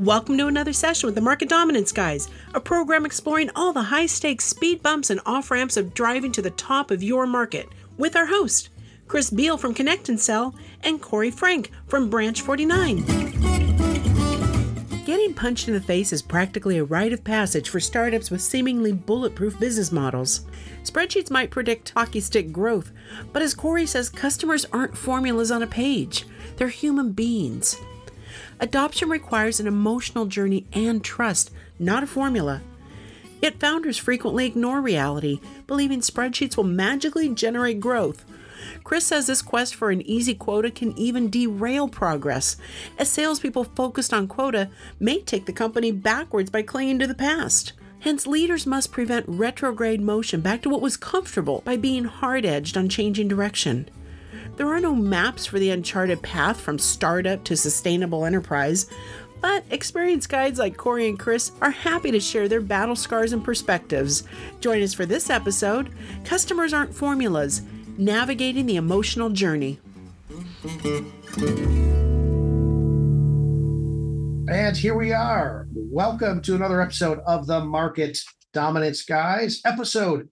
[0.00, 4.06] Welcome to another session with the Market Dominance Guys, a program exploring all the high
[4.06, 7.68] stakes speed bumps and off ramps of driving to the top of your market
[7.98, 8.70] with our host,
[9.08, 13.04] Chris Beall from Connect and Sell, and Corey Frank from Branch 49.
[15.04, 18.92] Getting punched in the face is practically a rite of passage for startups with seemingly
[18.92, 20.46] bulletproof business models.
[20.82, 22.90] Spreadsheets might predict hockey stick growth,
[23.34, 26.24] but as Corey says, customers aren't formulas on a page,
[26.56, 27.76] they're human beings.
[28.60, 32.60] Adoption requires an emotional journey and trust, not a formula.
[33.40, 38.26] Yet founders frequently ignore reality, believing spreadsheets will magically generate growth.
[38.84, 42.58] Chris says this quest for an easy quota can even derail progress,
[42.98, 47.72] as salespeople focused on quota may take the company backwards by clinging to the past.
[48.00, 52.76] Hence, leaders must prevent retrograde motion back to what was comfortable by being hard edged
[52.76, 53.88] on changing direction.
[54.60, 58.90] There are no maps for the uncharted path from startup to sustainable enterprise,
[59.40, 63.42] but experienced guides like Corey and Chris are happy to share their battle scars and
[63.42, 64.24] perspectives.
[64.60, 65.88] Join us for this episode
[66.24, 67.62] Customers Aren't Formulas
[67.96, 69.80] Navigating the Emotional Journey.
[74.46, 75.68] And here we are.
[75.72, 78.18] Welcome to another episode of the Market
[78.52, 80.28] Dominance Guys, episode,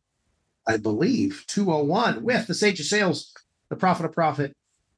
[0.67, 3.33] I believe, 201 with the Sage of Sales
[3.71, 4.53] the Prophet of Profit,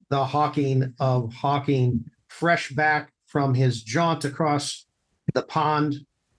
[0.08, 4.86] the Hawking of Hawking, fresh back from his jaunt across
[5.34, 5.96] the pond,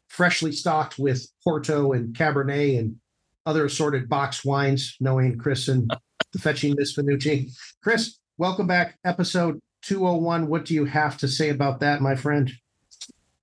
[0.07, 2.97] freshly stocked with Porto and Cabernet and
[3.45, 5.91] other assorted box wines, knowing Chris and
[6.33, 7.51] the fetching Miss Finucci.
[7.81, 8.97] Chris, welcome back.
[9.05, 10.47] Episode 201.
[10.47, 12.51] What do you have to say about that, my friend?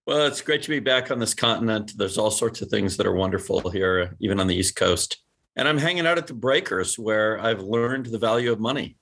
[0.07, 1.93] Well, it's great to be back on this continent.
[1.97, 5.19] There's all sorts of things that are wonderful here, even on the East Coast.
[5.59, 8.97] And I'm hanging out at the breakers where I've learned the value of money,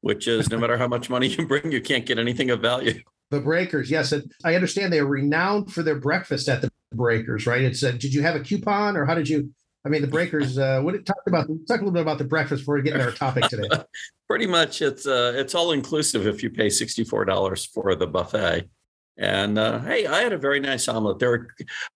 [0.00, 3.02] which is no matter how much money you bring, you can't get anything of value.
[3.30, 4.14] The breakers, yes.
[4.42, 7.60] I understand they are renowned for their breakfast at the breakers, right?
[7.60, 9.52] It's uh, did you have a coupon or how did you?
[9.84, 10.58] I mean, the breakers.
[10.58, 11.46] Uh, what talk about?
[11.68, 13.68] Talk a little bit about the breakfast before we get into our topic today.
[14.28, 18.06] Pretty much, it's uh, it's all inclusive if you pay sixty four dollars for the
[18.06, 18.68] buffet.
[19.16, 21.18] And uh, hey, I had a very nice omelet.
[21.18, 21.48] There, were,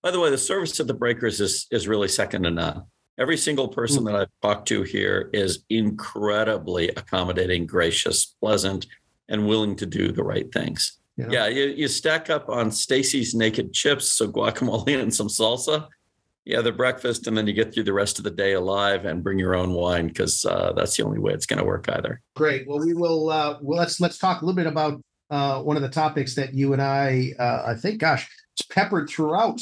[0.03, 2.85] by the way, the service at the breakers is is really second to none.
[3.19, 4.07] Every single person mm.
[4.07, 8.87] that I've talked to here is incredibly accommodating, gracious, pleasant,
[9.29, 10.99] and willing to do the right things.
[11.17, 15.89] Yeah, yeah you, you stack up on Stacy's naked chips, so guacamole and some salsa.
[16.45, 19.25] Yeah, the breakfast, and then you get through the rest of the day alive and
[19.25, 22.21] bring your own wine because uh, that's the only way it's going to work either.
[22.37, 22.69] Great.
[22.69, 23.31] Well, we will.
[23.31, 26.53] Uh, well, let's let's talk a little bit about uh, one of the topics that
[26.53, 29.61] you and I, uh, I think, gosh, it's peppered throughout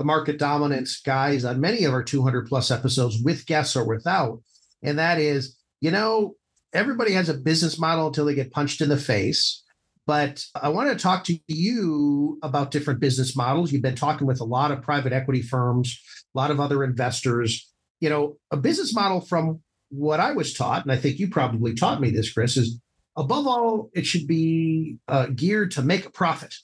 [0.00, 4.40] the market dominance guys on many of our 200 plus episodes with guests or without.
[4.82, 6.36] And that is, you know,
[6.72, 9.62] everybody has a business model until they get punched in the face.
[10.06, 13.72] But I want to talk to you about different business models.
[13.72, 16.00] You've been talking with a lot of private equity firms,
[16.34, 17.70] a lot of other investors.
[18.00, 19.60] You know, a business model from
[19.90, 22.80] what I was taught, and I think you probably taught me this, Chris, is
[23.18, 26.54] above all, it should be uh, geared to make a profit.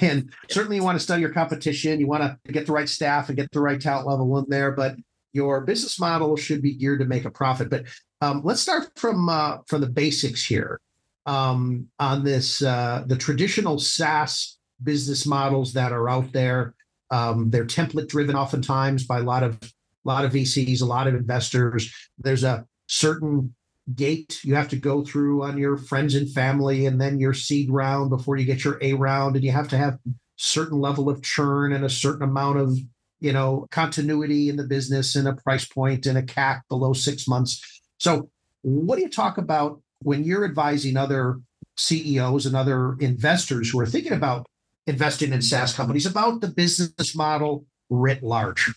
[0.00, 2.00] And certainly you want to study your competition.
[2.00, 4.72] You want to get the right staff and get the right talent level in there.
[4.72, 4.96] But
[5.32, 7.70] your business model should be geared to make a profit.
[7.70, 7.84] But
[8.20, 10.80] um, let's start from uh, from the basics here
[11.26, 16.74] um, on this uh, the traditional SaaS business models that are out there.
[17.10, 19.68] Um, they're template driven oftentimes by a lot of a
[20.04, 21.92] lot of VCs, a lot of investors.
[22.18, 23.54] There's a certain
[23.94, 27.70] gate you have to go through on your friends and family and then your seed
[27.70, 29.98] round before you get your a round and you have to have
[30.36, 32.76] certain level of churn and a certain amount of
[33.20, 37.28] you know continuity in the business and a price point and a cac below six
[37.28, 37.80] months.
[37.98, 38.28] So
[38.62, 41.40] what do you talk about when you're advising other
[41.76, 44.46] ceos and other investors who are thinking about
[44.86, 48.72] investing in saas companies about the business model writ large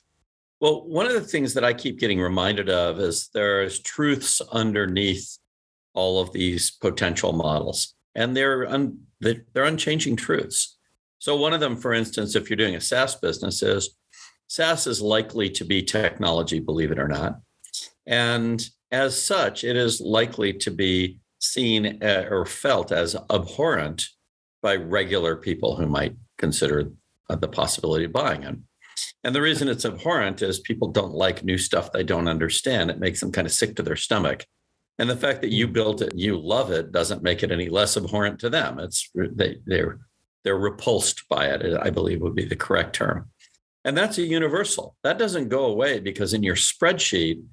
[0.59, 5.37] well, one of the things that I keep getting reminded of is there's truths underneath
[5.93, 10.77] all of these potential models, and they're un, they're unchanging truths.
[11.19, 13.95] So one of them, for instance, if you're doing a SaaS business, is
[14.47, 17.39] SaaS is likely to be technology, believe it or not,
[18.05, 24.07] and as such, it is likely to be seen uh, or felt as abhorrent
[24.61, 26.91] by regular people who might consider
[27.29, 28.55] uh, the possibility of buying it.
[29.23, 32.89] And the reason it's abhorrent is people don't like new stuff they don't understand.
[32.89, 34.45] It makes them kind of sick to their stomach.
[34.97, 35.73] And the fact that you mm.
[35.73, 38.79] built it you love it doesn't make it any less abhorrent to them.
[38.79, 39.99] It's they they're
[40.43, 43.29] they're repulsed by it, I believe would be the correct term.
[43.85, 44.95] And that's a universal.
[45.03, 47.43] That doesn't go away because in your spreadsheet,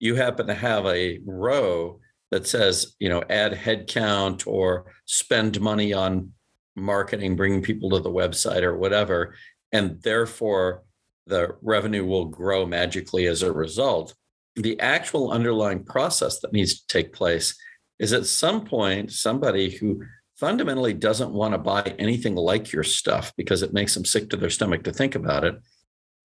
[0.00, 2.00] you happen to have a row
[2.30, 6.32] that says, you know, add headcount or spend money on
[6.76, 9.34] marketing, bringing people to the website or whatever,
[9.72, 10.82] and therefore
[11.28, 14.14] the revenue will grow magically as a result.
[14.56, 17.54] The actual underlying process that needs to take place
[17.98, 20.02] is at some point somebody who
[20.36, 24.36] fundamentally doesn't want to buy anything like your stuff because it makes them sick to
[24.36, 25.56] their stomach to think about it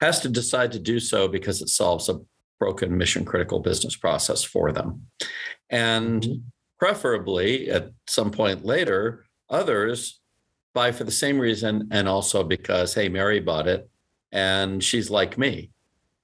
[0.02, 2.20] has to decide to do so because it solves a
[2.60, 5.08] broken mission critical business process for them.
[5.70, 6.40] And mm-hmm.
[6.78, 10.20] preferably at some point later, others
[10.74, 13.90] buy for the same reason and also because, hey, Mary bought it
[14.34, 15.70] and she's like me.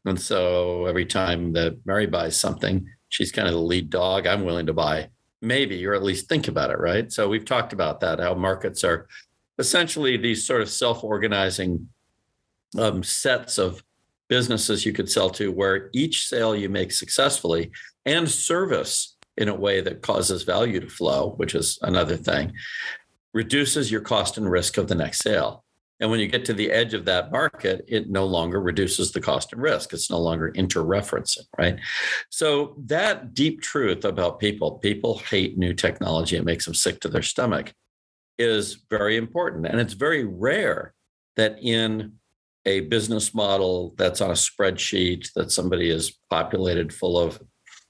[0.05, 4.27] And so every time that Mary buys something, she's kind of the lead dog.
[4.27, 5.09] I'm willing to buy
[5.41, 7.11] maybe, or at least think about it, right?
[7.13, 9.07] So we've talked about that, how markets are
[9.57, 11.87] essentially these sort of self organizing
[12.77, 13.83] um, sets of
[14.27, 17.71] businesses you could sell to where each sale you make successfully
[18.05, 22.53] and service in a way that causes value to flow, which is another thing,
[23.33, 25.63] reduces your cost and risk of the next sale.
[25.99, 29.19] And when you get to the edge of that market, it no longer reduces the
[29.19, 29.91] cost and risk.
[29.91, 31.77] It's no longer interreferencing, right?
[32.29, 36.37] So that deep truth about people, people hate new technology.
[36.37, 37.73] It makes them sick to their stomach,
[38.37, 39.65] is very important.
[39.65, 40.93] And it's very rare
[41.35, 42.13] that in
[42.65, 47.41] a business model that's on a spreadsheet that somebody is populated full of,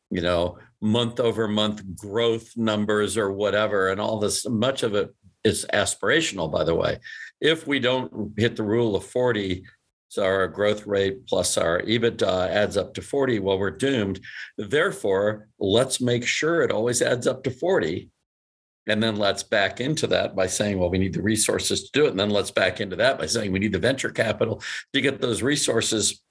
[0.10, 5.14] you know, month over month growth numbers or whatever, and all this, much of it
[5.44, 7.00] is aspirational, by the way.
[7.42, 9.64] If we don't hit the rule of 40,
[10.10, 14.20] so our growth rate plus our EBITDA adds up to 40, well, we're doomed.
[14.58, 18.10] Therefore, let's make sure it always adds up to 40
[18.90, 22.06] and then let's back into that by saying, well, we need the resources to do
[22.06, 22.12] it.
[22.12, 24.64] And then let's back into that by saying we need the venture capital
[24.94, 26.24] to get those resources.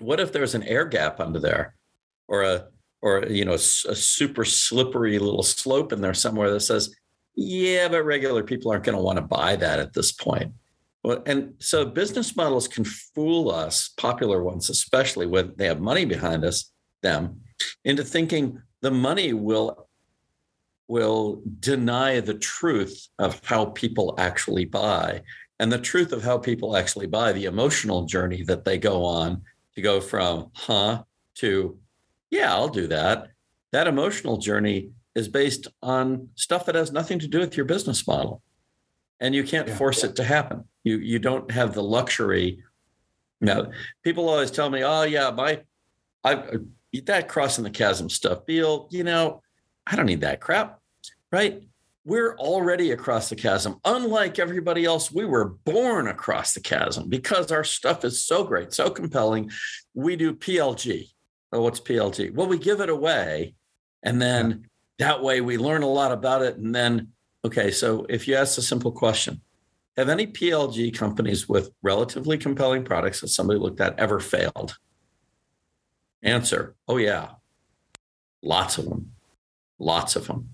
[0.00, 1.76] What if there's an air gap under there
[2.26, 2.66] or a
[3.02, 6.96] or you know a super slippery little slope in there somewhere that says,
[7.36, 10.52] yeah, but regular people aren't going to want to buy that at this point.
[11.02, 16.04] Well, and so business models can fool us, popular ones especially when they have money
[16.04, 16.72] behind us,
[17.02, 17.40] them,
[17.84, 19.88] into thinking the money will
[20.86, 25.22] will deny the truth of how people actually buy
[25.58, 29.40] and the truth of how people actually buy the emotional journey that they go on
[29.74, 31.02] to go from huh
[31.34, 31.78] to
[32.30, 33.28] yeah i'll do that
[33.72, 38.06] that emotional journey is based on stuff that has nothing to do with your business
[38.06, 38.42] model
[39.20, 40.10] and you can't yeah, force yeah.
[40.10, 42.62] it to happen you you don't have the luxury
[43.40, 43.66] now
[44.02, 45.60] people always tell me oh yeah my
[46.24, 46.42] i
[47.06, 49.40] that crossing the chasm stuff bill you know
[49.86, 50.78] I don't need that crap,
[51.30, 51.62] right?
[52.04, 53.80] We're already across the chasm.
[53.84, 58.72] Unlike everybody else, we were born across the chasm because our stuff is so great,
[58.72, 59.50] so compelling.
[59.94, 61.08] We do PLG.
[61.52, 62.34] Oh, what's PLG?
[62.34, 63.54] Well, we give it away.
[64.02, 64.66] And then
[64.98, 66.56] that way we learn a lot about it.
[66.56, 67.08] And then,
[67.44, 69.40] okay, so if you ask a simple question,
[69.96, 74.76] have any PLG companies with relatively compelling products that somebody looked at ever failed?
[76.22, 77.30] Answer, oh, yeah,
[78.42, 79.14] lots of them
[79.78, 80.50] lots of them.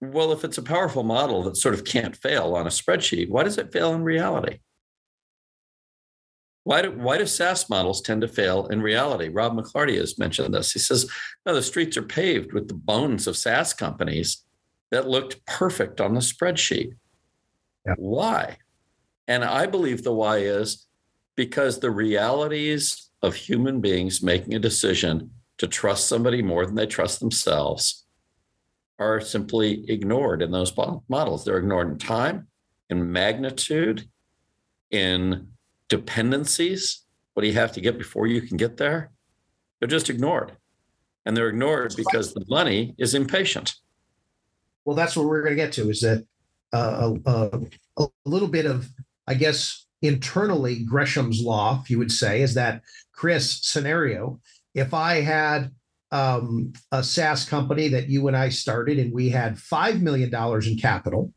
[0.00, 3.44] Well, if it's a powerful model that sort of can't fail on a spreadsheet, why
[3.44, 4.58] does it fail in reality?
[6.64, 9.28] Why do, why do SaaS models tend to fail in reality?
[9.28, 10.72] Rob McLarty has mentioned this.
[10.72, 11.10] He says,
[11.44, 14.44] no, the streets are paved with the bones of SaaS companies
[14.90, 16.92] that looked perfect on the spreadsheet.
[17.84, 17.94] Yeah.
[17.96, 18.58] Why?
[19.26, 20.86] And I believe the why is
[21.34, 26.86] because the realities of human beings making a decision to trust somebody more than they
[26.86, 28.04] trust themselves
[28.98, 30.72] are simply ignored in those
[31.08, 31.44] models.
[31.44, 32.46] They're ignored in time,
[32.90, 34.08] in magnitude,
[34.90, 35.48] in
[35.92, 37.04] dependencies.
[37.34, 39.10] What do you have to get before you can get there?
[39.78, 40.56] They're just ignored.
[41.26, 43.74] And they're ignored because the money is impatient.
[44.86, 46.24] Well, that's what we're going to get to is that
[46.72, 47.58] uh, uh,
[47.98, 48.88] a little bit of,
[49.28, 52.80] I guess, internally Gresham's law, if you would say, is that
[53.12, 54.40] Chris scenario.
[54.74, 55.72] If I had
[56.10, 60.34] um, a SaaS company that you and I started, and we had $5 million
[60.66, 61.34] in capital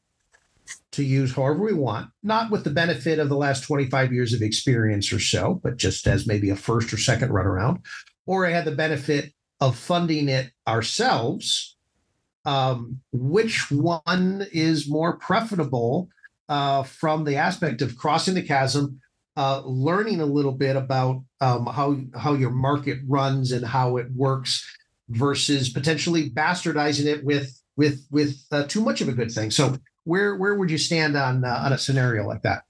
[0.95, 4.41] to use however we want, not with the benefit of the last 25 years of
[4.41, 7.79] experience or so, but just as maybe a first or second run around.
[8.25, 11.77] Or I had the benefit of funding it ourselves.
[12.45, 16.09] Um, which one is more profitable
[16.47, 19.01] uh, from the aspect of crossing the chasm
[19.37, 24.07] uh, learning a little bit about um, how how your market runs and how it
[24.13, 24.65] works
[25.09, 29.51] versus potentially bastardizing it with with with uh, too much of a good thing.
[29.51, 32.63] So where where would you stand on uh, on a scenario like that?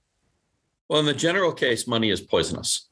[0.88, 2.88] Well, in the general case, money is poisonous.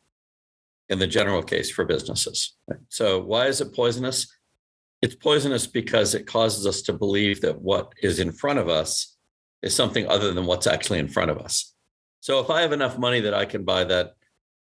[0.91, 2.57] In the general case for businesses,
[2.91, 4.31] so why is it poisonous?
[5.01, 9.17] It's poisonous because it causes us to believe that what is in front of us
[9.63, 11.75] is something other than what's actually in front of us.
[12.21, 14.15] So if I have enough money that I can buy that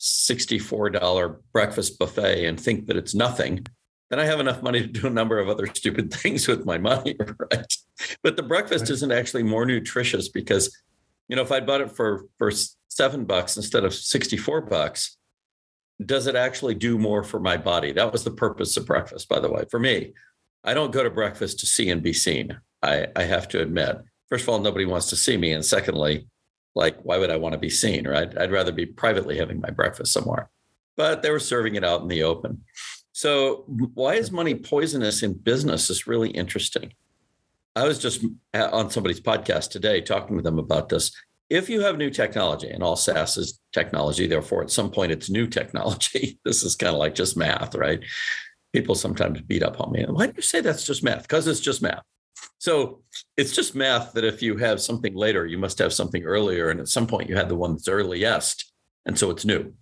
[0.00, 3.66] $64 breakfast buffet and think that it's nothing,
[4.10, 6.78] then I have enough money to do a number of other stupid things with my
[6.78, 7.16] money,
[7.52, 7.76] right?
[8.22, 8.90] But the breakfast right.
[8.90, 10.76] isn't actually more nutritious because,
[11.28, 12.50] you know, if I bought it for for
[12.88, 15.16] seven bucks instead of 64 bucks,
[16.04, 17.92] does it actually do more for my body?
[17.92, 19.64] That was the purpose of breakfast, by the way.
[19.70, 20.12] For me,
[20.64, 22.58] I don't go to breakfast to see and be seen.
[22.82, 23.98] I, I have to admit.
[24.28, 25.52] First of all, nobody wants to see me.
[25.52, 26.26] And secondly,
[26.74, 28.36] like, why would I want to be seen, right?
[28.36, 30.50] I'd rather be privately having my breakfast somewhere.
[30.96, 32.64] But they were serving it out in the open.
[33.16, 36.92] So, why is money poisonous in business is really interesting.
[37.74, 41.12] I was just on somebody's podcast today talking to them about this.
[41.48, 45.30] If you have new technology, and all SaaS is technology, therefore, at some point it's
[45.30, 46.38] new technology.
[46.44, 48.00] this is kind of like just math, right?
[48.74, 50.04] People sometimes beat up on me.
[50.06, 51.22] Why do you say that's just math?
[51.22, 52.02] Because it's just math.
[52.58, 53.00] So
[53.38, 56.68] it's just math that if you have something later, you must have something earlier.
[56.68, 58.74] And at some point, you had the one that's earliest.
[59.06, 59.72] And so it's new.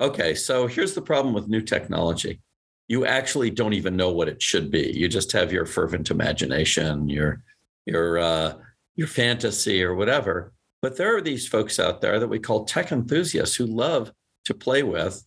[0.00, 2.40] Okay, so here's the problem with new technology.
[2.88, 4.92] You actually don't even know what it should be.
[4.94, 7.42] You just have your fervent imagination, your
[7.84, 8.54] your uh,
[8.94, 10.52] your fantasy, or whatever.
[10.82, 14.12] But there are these folks out there that we call tech enthusiasts who love
[14.44, 15.24] to play with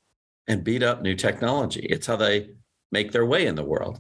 [0.48, 1.82] and beat up new technology.
[1.82, 2.50] It's how they
[2.92, 4.00] make their way in the world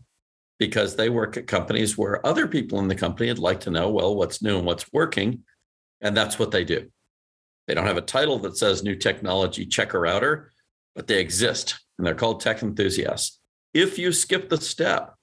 [0.58, 3.90] because they work at companies where other people in the company would like to know,
[3.90, 5.44] well, what's new and what's working.
[6.02, 6.90] And that's what they do.
[7.70, 10.50] They don't have a title that says new technology checker outer,
[10.96, 13.40] but they exist and they're called tech enthusiasts.
[13.76, 15.14] If you skip the step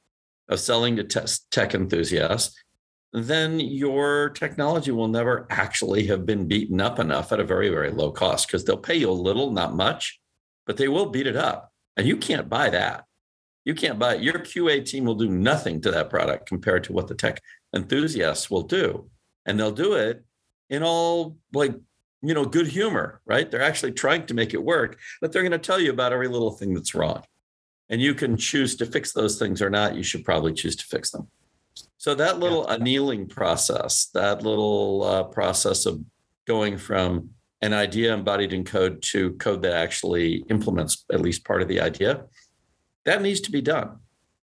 [0.48, 2.56] of selling to tech enthusiasts,
[3.12, 7.90] then your technology will never actually have been beaten up enough at a very, very
[7.90, 10.20] low cost because they'll pay you a little, not much,
[10.66, 11.72] but they will beat it up.
[11.96, 13.06] And you can't buy that.
[13.64, 14.22] You can't buy it.
[14.22, 17.42] Your QA team will do nothing to that product compared to what the tech
[17.74, 19.10] enthusiasts will do.
[19.46, 20.24] And they'll do it
[20.70, 21.74] in all like,
[22.22, 23.50] you know, good humor, right?
[23.50, 26.28] They're actually trying to make it work, but they're going to tell you about every
[26.28, 27.22] little thing that's wrong.
[27.88, 29.94] And you can choose to fix those things or not.
[29.94, 31.28] You should probably choose to fix them.
[31.98, 32.74] So that little yeah.
[32.74, 36.02] annealing process, that little uh, process of
[36.46, 37.30] going from
[37.62, 41.80] an idea embodied in code to code that actually implements at least part of the
[41.80, 42.24] idea
[43.06, 43.98] that needs to be done.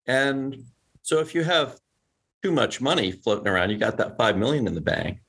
[0.08, 0.66] And
[1.04, 1.78] so if you have
[2.42, 5.20] too much money floating around, you got that 5 million in the bank,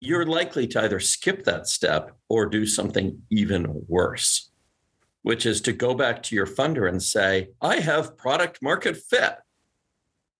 [0.00, 4.50] you're likely to either skip that step or do something even worse,
[5.22, 9.34] which is to go back to your funder and say, I have product market fit.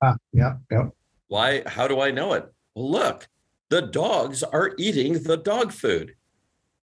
[0.03, 0.87] Ah, yeah, yeah.
[1.29, 1.63] Why?
[1.67, 2.51] How do I know it?
[2.75, 3.29] Well, look,
[3.69, 6.15] the dogs are eating the dog food.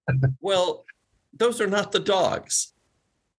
[0.42, 0.86] well,
[1.34, 2.74] those are not the dogs.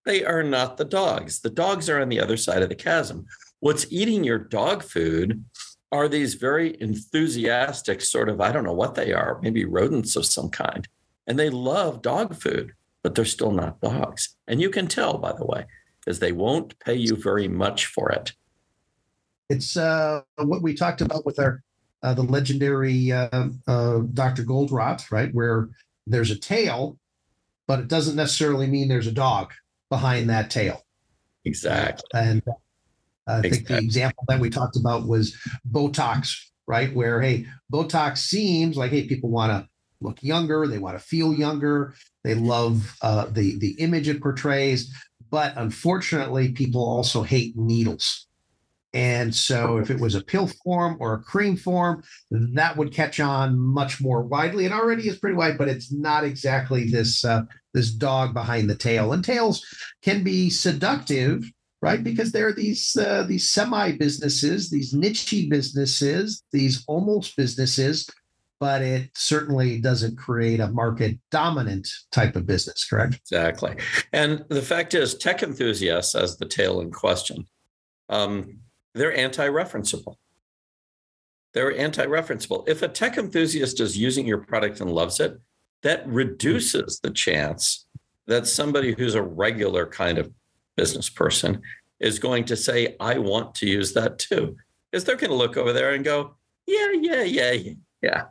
[0.05, 1.41] They are not the dogs.
[1.41, 3.27] The dogs are on the other side of the chasm.
[3.61, 5.45] What's eating your dog food
[5.91, 10.27] are these very enthusiastic, sort of, I don't know what they are, maybe rodents of
[10.27, 10.87] some kind.
[11.27, 14.37] And they love dog food, but they're still not dogs.
[14.47, 15.67] And you can tell, by the way,
[16.01, 18.33] because they won't pay you very much for it.
[19.49, 21.63] It's uh, what we talked about with our
[22.03, 24.45] uh, the legendary uh, uh Dr.
[24.45, 25.35] Goldratt, right?
[25.35, 25.69] Where
[26.07, 26.99] there's a tail,
[27.67, 29.53] but it doesn't necessarily mean there's a dog
[29.89, 30.83] behind that tail.
[31.45, 32.09] Exactly.
[32.15, 32.43] And
[33.29, 33.77] I think exactly.
[33.77, 35.37] the example that we talked about was
[35.71, 36.93] Botox, right?
[36.95, 39.69] Where, hey, Botox seems like, hey, people want to
[40.01, 41.95] look younger, they want to feel younger,
[42.25, 44.95] they love uh, the the image it portrays,
[45.31, 48.27] but unfortunately, people also hate needles.
[48.95, 53.21] And so, if it was a pill form or a cream form, that would catch
[53.21, 54.65] on much more widely.
[54.65, 57.43] It already is pretty wide, but it's not exactly this uh,
[57.75, 59.13] this dog behind the tail.
[59.13, 59.65] And tails
[60.03, 61.45] can be seductive,
[61.81, 62.03] right?
[62.03, 68.09] Because there are these uh, these semi businesses, these niche businesses, these almost businesses,
[68.61, 72.87] but it certainly doesn't create a market dominant type of business.
[72.89, 73.15] Correct?
[73.15, 73.77] Exactly.
[74.13, 77.47] And the fact is, tech enthusiasts, as the tail in question.
[78.09, 78.59] Um,
[78.95, 80.17] they're anti-referenceable.
[81.55, 82.69] They're anti-referenceable.
[82.69, 85.39] If a tech enthusiast is using your product and loves it,
[85.83, 87.87] that reduces the chance
[88.27, 90.31] that somebody who's a regular kind of
[90.79, 91.61] business person
[92.01, 94.57] is going to say, I want to use that too.
[94.91, 97.53] Because they're going to look over there and go, yeah, yeah, yeah,
[98.03, 98.23] yeah.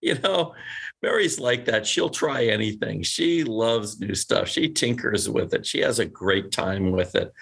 [0.00, 0.54] You know,
[1.02, 1.86] Mary's like that.
[1.86, 3.02] She'll try anything.
[3.02, 4.48] She loves new stuff.
[4.48, 5.64] She tinkers with it.
[5.64, 7.32] She has a great time with it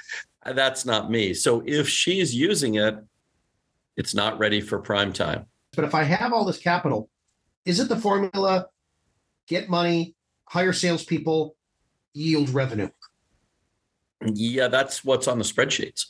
[0.45, 1.35] that's not me.
[1.35, 2.97] So if she's using it,
[3.97, 5.47] it's not ready for prime time.
[5.75, 7.09] But if I have all this capital,
[7.65, 8.67] is it the formula
[9.47, 10.15] get money,
[10.47, 11.57] hire salespeople,
[12.13, 12.89] yield revenue?
[14.35, 16.07] Yeah, that's what's on the spreadsheets,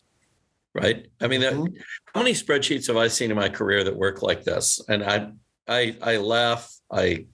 [0.75, 1.07] right?
[1.21, 1.75] I mean, mm-hmm.
[2.15, 4.81] how many spreadsheets have I seen in my career that work like this?
[4.89, 5.31] And I,
[5.69, 6.73] I I laugh.
[6.91, 7.27] I,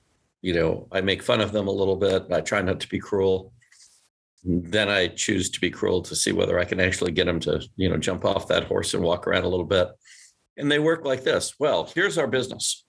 [0.42, 2.26] you know, I make fun of them a little bit.
[2.30, 3.52] I try not to be cruel.
[4.44, 7.60] Then I choose to be cruel to see whether I can actually get them to,
[7.76, 9.88] you know, jump off that horse and walk around a little bit.
[10.56, 11.54] And they work like this.
[11.58, 12.84] Well, here's our business.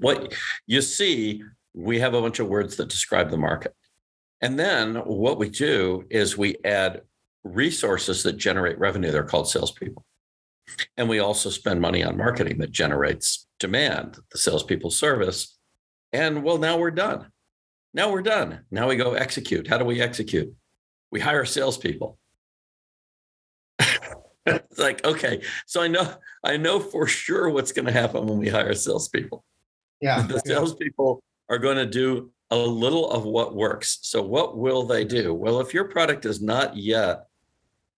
[0.00, 0.34] What
[0.66, 3.74] you see, we have a bunch of words that describe the market.
[4.40, 7.02] And then what we do is we add
[7.44, 9.10] resources that generate revenue.
[9.10, 10.04] They're called salespeople.
[10.96, 15.56] And we also spend money on marketing that generates demand, the salespeople service.
[16.12, 17.26] And well, now we're done.
[17.94, 18.60] Now we're done.
[18.70, 19.68] Now we go execute.
[19.68, 20.52] How do we execute?
[21.10, 22.18] We hire salespeople.
[23.78, 26.14] it's like, okay, so I know
[26.44, 29.44] I know for sure what's going to happen when we hire salespeople.
[30.00, 30.26] Yeah.
[30.26, 33.98] The salespeople are going to do a little of what works.
[34.02, 35.34] So what will they do?
[35.34, 37.26] Well, if your product is not yet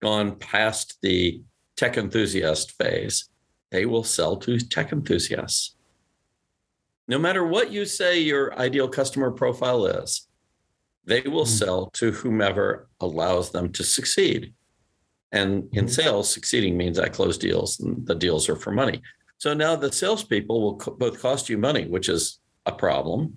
[0.00, 1.42] gone past the
[1.76, 3.28] tech enthusiast phase,
[3.70, 5.76] they will sell to tech enthusiasts.
[7.06, 10.26] No matter what you say your ideal customer profile is,
[11.04, 11.64] they will mm-hmm.
[11.64, 14.54] sell to whomever allows them to succeed.
[15.32, 15.88] And in mm-hmm.
[15.88, 19.02] sales, succeeding means I close deals and the deals are for money.
[19.38, 23.34] So now the salespeople will co- both cost you money, which is a problem,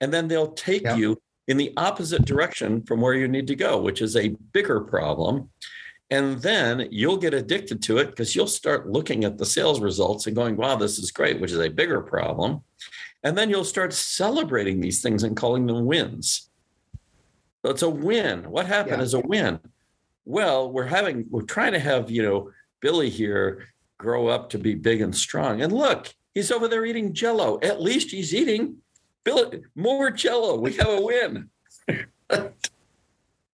[0.00, 3.80] and then they'll take you in the opposite direction from where you need to go,
[3.80, 5.50] which is a bigger problem.
[6.10, 10.26] And then you'll get addicted to it because you'll start looking at the sales results
[10.26, 12.62] and going, wow, this is great, which is a bigger problem.
[13.24, 16.48] And then you'll start celebrating these things and calling them wins.
[17.64, 18.50] So it's a win.
[18.50, 19.04] What happened yeah.
[19.04, 19.58] is a win.
[20.24, 22.50] Well, we're having, we're trying to have, you know,
[22.80, 25.60] Billy here grow up to be big and strong.
[25.62, 27.58] And look, he's over there eating jello.
[27.62, 28.76] At least he's eating
[29.74, 30.58] More jello.
[30.58, 31.50] We have a win.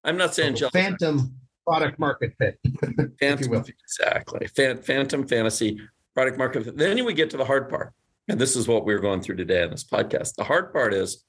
[0.04, 0.70] I'm not saying jello.
[0.70, 1.34] Phantom
[1.66, 2.58] product market fit.
[3.20, 4.46] Phantom, exactly.
[4.48, 5.80] Phantom fantasy
[6.14, 6.76] product market fit.
[6.76, 7.92] Then we get to the hard part.
[8.28, 10.34] And this is what we are going through today on this podcast.
[10.36, 11.24] The hard part is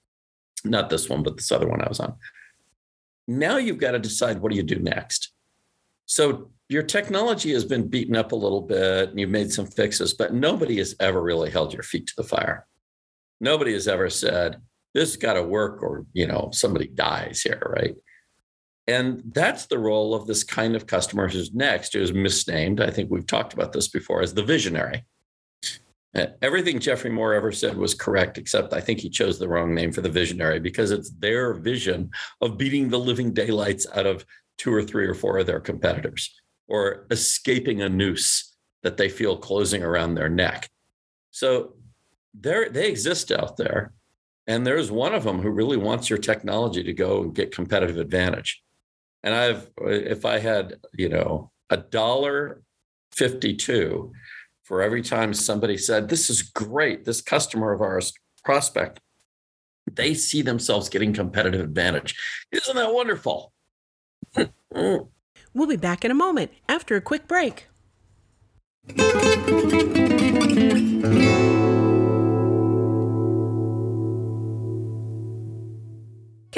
[0.64, 2.16] not this one, but this other one I was on.
[3.28, 5.34] Now you've got to decide what do you do next.
[6.06, 10.14] So your technology has been beaten up a little bit and you've made some fixes,
[10.14, 12.66] but nobody has ever really held your feet to the fire.
[13.40, 14.62] Nobody has ever said,
[14.94, 17.96] this has got to work or, you know, somebody dies here, right?
[18.88, 22.80] And that's the role of this kind of customer who's next, who's misnamed.
[22.80, 25.06] I think we've talked about this before as the visionary.
[26.42, 29.92] Everything Geoffrey Moore ever said was correct, except I think he chose the wrong name
[29.92, 34.26] for the visionary because it's their vision of beating the living daylights out of
[34.58, 36.34] two or three or four of their competitors
[36.70, 40.70] or escaping a noose that they feel closing around their neck.
[41.32, 41.74] So
[42.40, 43.94] they they exist out there.
[44.48, 47.98] And there's one of them who really wants your technology to go and get competitive
[47.98, 48.62] advantage.
[49.24, 52.62] And I've, if I had, you know, a dollar
[53.14, 54.12] 52
[54.64, 59.00] for every time somebody said, This is great, this customer of ours, prospect,
[59.92, 62.16] they see themselves getting competitive advantage.
[62.52, 63.52] Isn't that wonderful?
[64.72, 67.68] we'll be back in a moment after a quick break.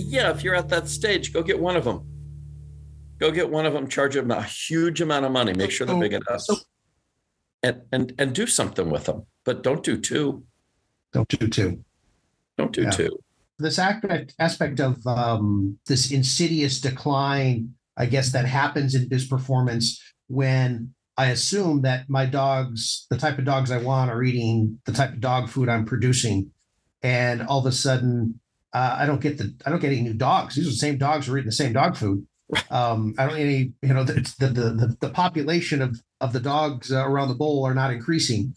[0.00, 2.06] Yeah, if you're at that stage, go get one of them.
[3.18, 5.98] Go get one of them, charge them a huge amount of money, make sure they're
[5.98, 6.42] big enough.
[7.62, 10.44] And, and and do something with them, but don't do two.
[11.14, 11.82] Don't do two.
[12.58, 12.90] Don't do yeah.
[12.90, 13.18] two.
[13.58, 20.02] This aspect aspect of um, this insidious decline, I guess, that happens in biz performance
[20.26, 24.92] when I assume that my dogs, the type of dogs I want, are eating the
[24.92, 26.50] type of dog food I'm producing,
[27.02, 28.40] and all of a sudden
[28.74, 30.56] uh, I don't get the I don't get any new dogs.
[30.56, 32.26] These are the same dogs who are eating the same dog food.
[32.70, 36.92] Um, I don't any you know the, the the the population of of the dogs
[36.92, 38.54] around the bowl are not increasing.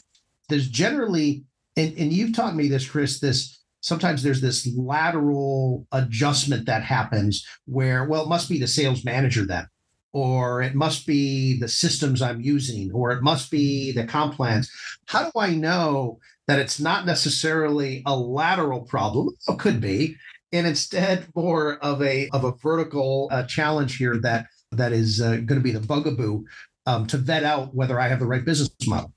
[0.49, 1.43] There's generally
[1.77, 3.19] and and you've taught me this, Chris.
[3.19, 9.06] This sometimes there's this lateral adjustment that happens where well it must be the sales
[9.06, 9.67] manager then
[10.13, 14.67] or it must be the systems I'm using, or it must be the comp plans.
[15.06, 19.29] How do I know that it's not necessarily a lateral problem?
[19.47, 20.15] It could be,
[20.51, 25.38] and instead more of a of a vertical uh, challenge here that that is uh,
[25.38, 26.45] going to be the bugaboo
[26.86, 29.13] um, to vet out whether I have the right business model.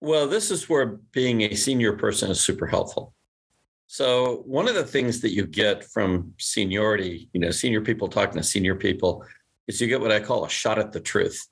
[0.00, 3.14] Well, this is where being a senior person is super helpful.
[3.86, 8.36] So, one of the things that you get from seniority, you know, senior people talking
[8.36, 9.24] to senior people,
[9.66, 11.44] is you get what I call a shot at the truth.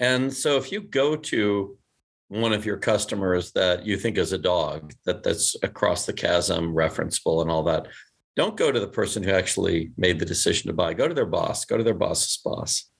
[0.00, 1.76] And so, if you go to
[2.28, 6.74] one of your customers that you think is a dog, that that's across the chasm,
[6.74, 7.86] referenceable, and all that,
[8.34, 10.92] don't go to the person who actually made the decision to buy.
[10.92, 12.90] Go to their boss, go to their boss's boss,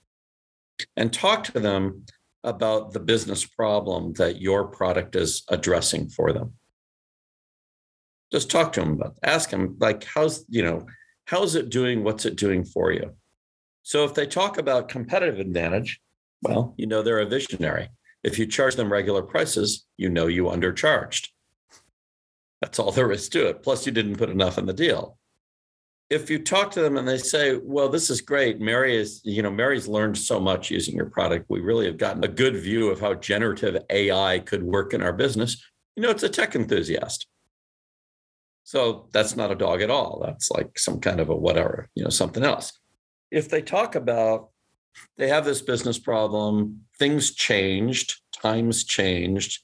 [0.95, 2.05] and talk to them
[2.43, 6.53] about the business problem that your product is addressing for them.
[8.31, 10.85] Just talk to them about ask them like how's you know
[11.25, 12.03] how's it doing?
[12.03, 13.13] What's it doing for you?
[13.83, 15.99] So if they talk about competitive advantage
[16.43, 17.89] well you know they're a visionary
[18.23, 21.29] if you charge them regular prices you know you undercharged
[22.61, 25.17] that's all there is to it plus you didn't put enough in the deal
[26.09, 28.61] if you talk to them and they say, well, this is great.
[28.61, 31.45] Mary is, you know, Mary's learned so much using your product.
[31.49, 35.11] We really have gotten a good view of how generative AI could work in our
[35.11, 35.61] business.
[35.95, 37.27] You know, it's a tech enthusiast.
[38.63, 40.21] So that's not a dog at all.
[40.25, 42.73] That's like some kind of a whatever, you know, something else.
[43.29, 44.49] If they talk about
[45.17, 49.63] they have this business problem, things changed, times changed,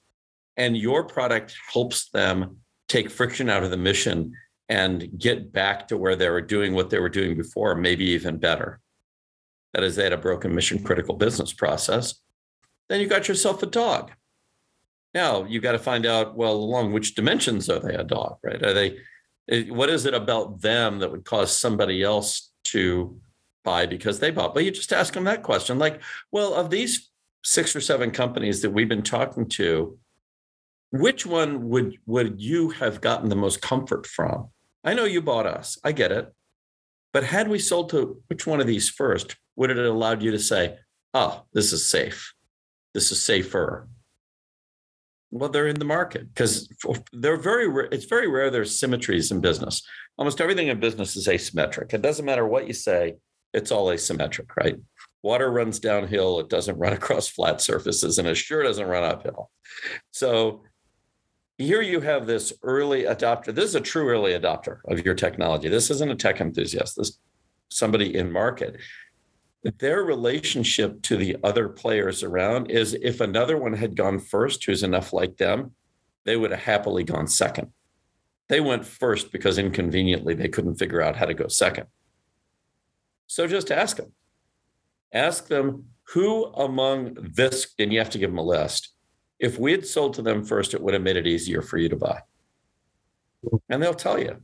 [0.58, 4.34] and your product helps them take friction out of the mission
[4.70, 8.38] and get back to where they were doing what they were doing before, maybe even
[8.38, 8.80] better.
[9.74, 12.16] That is, they had a broken mission critical business process.
[12.90, 14.12] Then you got yourself a dog.
[15.14, 18.62] Now you got to find out well along which dimensions are they a dog, right?
[18.64, 18.98] Are they
[19.50, 23.20] eh, what is it about them that would cause somebody else to
[23.64, 24.54] buy because they bought?
[24.54, 27.10] But you just ask them that question, like, well, of these
[27.44, 29.98] six or seven companies that we've been talking to,
[30.92, 34.50] which one would would you have gotten the most comfort from?
[34.84, 35.78] I know you bought us.
[35.84, 36.34] I get it.
[37.14, 40.32] But had we sold to which one of these first, would it have allowed you
[40.32, 40.78] to say,
[41.14, 42.34] oh, this is safe?
[42.94, 43.88] This is safer.
[45.32, 46.70] Well, they're in the market because
[47.12, 49.82] they're very, it's very rare there's symmetries in business.
[50.18, 51.94] Almost everything in business is asymmetric.
[51.94, 53.16] It doesn't matter what you say,
[53.54, 54.76] it's all asymmetric, right?
[55.22, 59.50] Water runs downhill, it doesn't run across flat surfaces, and it sure doesn't run uphill.
[60.12, 60.64] So
[61.58, 63.54] here you have this early adopter.
[63.54, 65.70] This is a true early adopter of your technology.
[65.70, 66.98] This isn't a tech enthusiast.
[66.98, 67.20] This
[67.74, 68.78] somebody in market.
[69.80, 74.84] Their relationship to the other players around is if another one had gone first, who's
[74.84, 75.72] enough like them,
[76.26, 77.72] they would have happily gone second.
[78.50, 81.88] They went first because inconveniently they couldn't figure out how to go second.
[83.34, 84.12] So just ask them.
[85.12, 88.94] Ask them who among this, and you have to give them a list
[89.44, 91.90] if we had sold to them first, it would have made it easier for you
[91.90, 92.22] to buy.
[93.70, 94.38] And they'll tell you.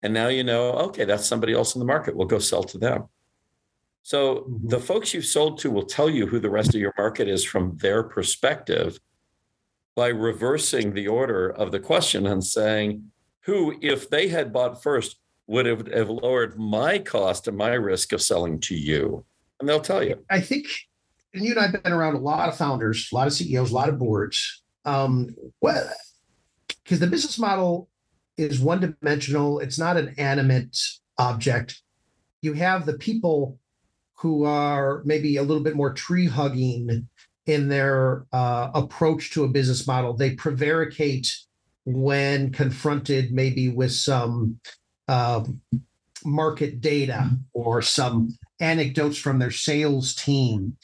[0.00, 2.14] And now you know, okay, that's somebody else in the market.
[2.14, 3.08] We'll go sell to them.
[4.04, 4.68] So mm-hmm.
[4.68, 7.44] the folks you've sold to will tell you who the rest of your market is
[7.44, 9.00] from their perspective
[9.96, 15.18] by reversing the order of the question and saying, who, if they had bought first,
[15.52, 19.24] would have, have lowered my cost and my risk of selling to you?
[19.60, 20.24] And they'll tell you.
[20.30, 20.66] I think
[21.34, 23.74] and you and I've been around a lot of founders, a lot of CEOs, a
[23.74, 24.62] lot of boards.
[24.84, 25.90] Um, well,
[26.82, 27.88] because the business model
[28.36, 30.78] is one dimensional, it's not an animate
[31.18, 31.82] object.
[32.40, 33.58] You have the people
[34.14, 37.08] who are maybe a little bit more tree hugging
[37.46, 40.14] in their uh, approach to a business model.
[40.14, 41.28] They prevaricate
[41.84, 44.60] when confronted maybe with some
[45.12, 45.44] uh,
[46.24, 50.76] market data or some anecdotes from their sales team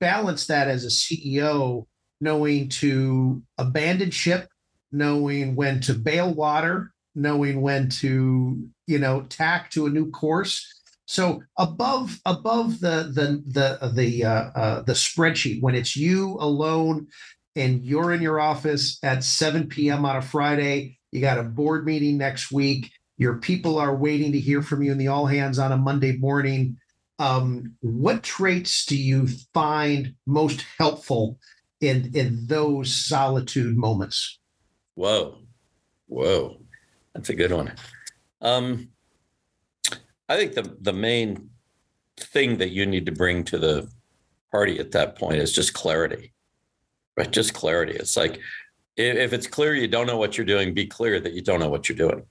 [0.00, 1.86] balance that as a CEO,
[2.20, 4.48] knowing to abandon ship,
[4.90, 10.80] knowing when to bail water, knowing when to, you know, tack to a new course?
[11.06, 17.08] So above above the the the the uh, uh, the spreadsheet, when it's you alone
[17.54, 20.06] and you're in your office at 7 p.m.
[20.06, 22.90] on a Friday, you got a board meeting next week.
[23.22, 26.16] Your people are waiting to hear from you in the all hands on a Monday
[26.18, 26.76] morning
[27.22, 31.38] um, what traits do you find most helpful
[31.80, 34.40] in in those solitude moments?
[34.94, 35.38] Whoa,
[36.06, 36.60] whoa,
[37.14, 37.72] that's a good one.
[38.40, 38.88] Um,
[40.28, 41.50] I think the the main
[42.16, 43.88] thing that you need to bring to the
[44.50, 46.32] party at that point is just clarity,
[47.16, 47.30] right?
[47.30, 47.92] Just clarity.
[47.92, 48.40] It's like
[48.96, 51.70] if it's clear you don't know what you're doing, be clear that you don't know
[51.70, 52.24] what you're doing.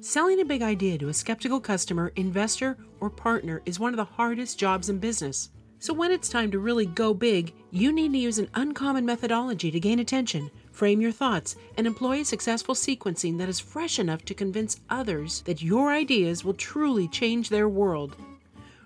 [0.00, 4.04] Selling a big idea to a skeptical customer, investor, or partner is one of the
[4.04, 5.50] hardest jobs in business.
[5.78, 9.70] So, when it's time to really go big, you need to use an uncommon methodology
[9.70, 14.24] to gain attention, Frame your thoughts and employ a successful sequencing that is fresh enough
[14.24, 18.16] to convince others that your ideas will truly change their world.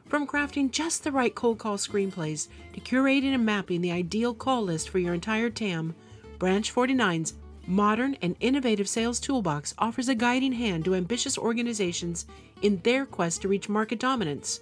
[0.09, 4.62] From crafting just the right cold call screenplays to curating and mapping the ideal call
[4.62, 5.94] list for your entire TAM,
[6.38, 7.35] Branch 49's
[7.66, 12.25] modern and innovative sales toolbox offers a guiding hand to ambitious organizations
[12.62, 14.61] in their quest to reach market dominance.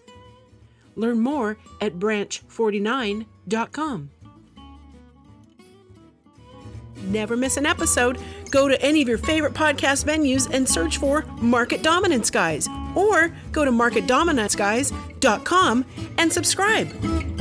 [0.97, 4.11] Learn more at branch49.com.
[7.03, 8.19] Never miss an episode.
[8.51, 13.31] Go to any of your favorite podcast venues and search for Market Dominance Guys or
[13.53, 15.85] go to marketdominanceguys.com
[16.19, 17.36] and subscribe.